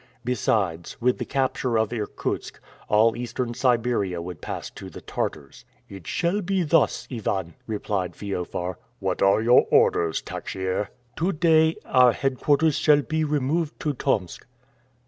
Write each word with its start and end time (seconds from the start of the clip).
Besides, 0.25 0.99
with 0.99 1.19
the 1.19 1.25
capture 1.25 1.77
of 1.77 1.93
Irkutsk, 1.93 2.59
all 2.89 3.15
Eastern 3.15 3.53
Siberia 3.53 4.19
would 4.19 4.41
pass 4.41 4.71
to 4.71 4.89
the 4.89 4.99
Tartars. 5.01 5.63
"It 5.87 6.07
shall 6.07 6.41
be 6.41 6.63
thus, 6.63 7.07
Ivan," 7.11 7.53
replied 7.67 8.15
Feofar. 8.15 8.79
"What 8.99 9.21
are 9.21 9.43
your 9.43 9.67
orders, 9.69 10.19
Takhsir?" 10.23 10.87
"To 11.17 11.31
day 11.31 11.75
our 11.85 12.13
headquarters 12.13 12.79
shall 12.79 13.03
be 13.03 13.23
removed 13.23 13.79
to 13.81 13.93
Tomsk." 13.93 14.47